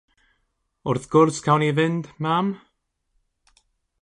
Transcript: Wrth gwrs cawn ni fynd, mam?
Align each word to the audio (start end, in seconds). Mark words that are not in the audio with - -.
Wrth 0.87 1.07
gwrs 1.11 1.37
cawn 1.45 1.61
ni 1.65 1.69
fynd, 1.77 2.05
mam? 2.23 2.47